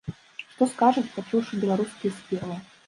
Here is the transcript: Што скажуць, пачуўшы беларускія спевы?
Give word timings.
Што 0.53 0.63
скажуць, 0.71 1.11
пачуўшы 1.19 1.63
беларускія 1.67 2.19
спевы? 2.21 2.61